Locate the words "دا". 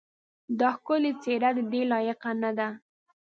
0.59-0.69